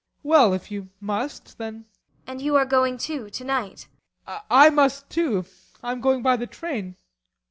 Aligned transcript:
Well, 0.23 0.51
if 0.53 0.71
you 0.71 0.89
must, 0.99 1.59
then 1.59 1.85
ASTA. 1.85 1.99
And 2.31 2.41
you 2.41 2.55
are 2.55 2.65
going, 2.65 2.97
too, 2.97 3.29
to 3.29 3.43
night? 3.43 3.87
BORGHEIM. 4.25 4.41
I 4.49 4.71
must, 4.71 5.11
too. 5.11 5.45
I 5.83 5.91
am 5.91 6.01
going 6.01 6.23
by 6.23 6.37
the 6.37 6.47
train. 6.47 6.95